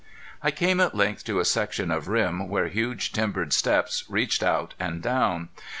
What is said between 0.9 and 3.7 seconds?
length to a section of rim where huge timbered